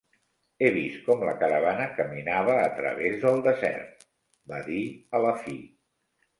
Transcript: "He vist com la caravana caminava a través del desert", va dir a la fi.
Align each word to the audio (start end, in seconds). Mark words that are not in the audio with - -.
"He 0.61 0.69
vist 0.77 1.03
com 1.09 1.21
la 1.27 1.33
caravana 1.43 1.85
caminava 1.99 2.57
a 2.63 2.73
través 2.81 3.21
del 3.27 3.45
desert", 3.51 4.09
va 4.55 4.67
dir 4.73 4.83
a 5.21 5.25
la 5.29 5.39
fi. 5.47 5.59